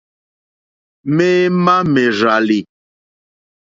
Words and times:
Méémà 1.15 1.77
mèrzàlì. 1.93 2.59